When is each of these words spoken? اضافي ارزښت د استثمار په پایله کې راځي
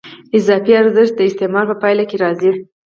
اضافي 0.37 0.73
ارزښت 0.81 1.13
د 1.15 1.19
استثمار 1.29 1.65
په 1.69 1.75
پایله 1.81 2.03
کې 2.09 2.17
راځي 2.23 2.51